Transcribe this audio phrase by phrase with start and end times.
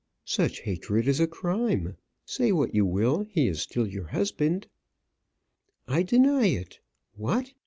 [0.25, 1.95] "Such hatred is a crime.
[2.25, 4.65] Say what you will, he is still your husband."
[5.87, 6.79] "I deny it.
[7.13, 7.53] What!